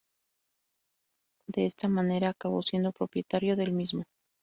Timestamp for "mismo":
3.71-4.05